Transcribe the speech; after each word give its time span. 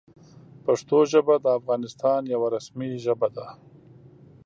پښتو 0.65 0.97
ژبه 1.11 1.35
د 1.39 1.47
افغانستان 1.59 2.21
یوه 2.33 2.47
رسمي 2.55 2.91
ژبه 3.05 3.27
ده. 3.35 3.47